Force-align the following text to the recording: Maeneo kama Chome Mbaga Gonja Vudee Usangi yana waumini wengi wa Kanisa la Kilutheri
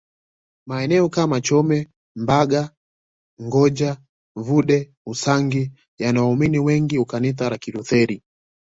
Maeneo 0.67 1.09
kama 1.09 1.41
Chome 1.41 1.87
Mbaga 2.15 2.75
Gonja 3.39 3.97
Vudee 4.37 4.93
Usangi 5.05 5.71
yana 5.97 6.21
waumini 6.23 6.59
wengi 6.59 6.97
wa 6.97 7.05
Kanisa 7.05 7.49
la 7.49 7.57
Kilutheri 7.57 8.23